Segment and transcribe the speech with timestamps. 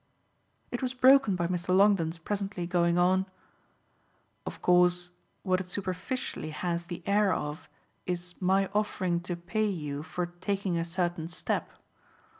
[0.71, 1.77] It was broken by Mr.
[1.77, 3.27] Longdon's presently going on:
[4.47, 5.11] "Of course
[5.43, 7.69] what it superficially has the air of
[8.07, 11.69] is my offering to pay you for taking a certain step.